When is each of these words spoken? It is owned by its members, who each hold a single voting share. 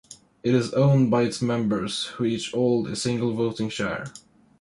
It 0.41 0.55
is 0.55 0.73
owned 0.73 1.11
by 1.11 1.21
its 1.25 1.43
members, 1.43 2.05
who 2.15 2.23
each 2.25 2.53
hold 2.53 2.87
a 2.87 2.95
single 2.95 3.35
voting 3.35 3.69
share. 3.69 4.07